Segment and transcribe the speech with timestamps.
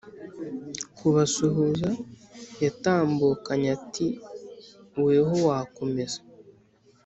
[0.97, 1.89] kubasuhuza
[2.63, 6.19] yatambukanye ati"weho wakomeza